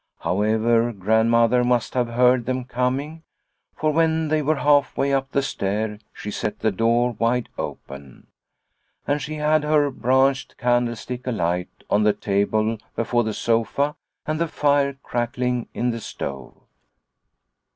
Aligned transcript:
However, 0.21 0.91
Grandmother 0.93 1.63
must 1.63 1.93
have 1.93 2.07
heard 2.07 2.47
them 2.47 2.63
coming, 2.63 3.21
for 3.75 3.91
when 3.93 4.29
they 4.29 4.41
were 4.41 4.55
half 4.55 4.97
way 4.97 5.13
up 5.13 5.29
the 5.31 5.43
stair 5.43 5.99
she 6.11 6.31
set 6.31 6.57
the 6.57 6.71
door 6.71 7.11
wide 7.19 7.49
open. 7.55 8.25
And 9.05 9.21
she 9.21 9.35
had 9.35 9.63
her 9.63 9.91
branched 9.91 10.57
candlestick 10.57 11.27
alight 11.27 11.69
on 11.87 12.01
the 12.01 12.13
table 12.13 12.79
before 12.95 13.23
the 13.23 13.35
sofa 13.35 13.95
and 14.25 14.41
the 14.41 14.47
fire 14.47 14.93
crackling 15.03 15.67
in 15.71 15.91
the 15.91 16.01
stove. 16.01 16.55